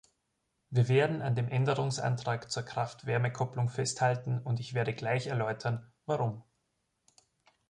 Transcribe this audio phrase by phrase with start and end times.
[0.71, 6.43] Wir werden an dem Änderungsantrag zur Kraft-Wärme-Kopplung festhalten, und ich werde gleich erläutern, warum.